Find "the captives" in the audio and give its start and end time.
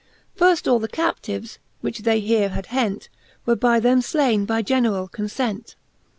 0.79-1.59